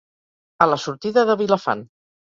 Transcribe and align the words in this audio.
A 0.65 0.67
la 0.71 0.79
sortida 0.85 1.27
de 1.31 1.39
Vilafant. 1.43 1.89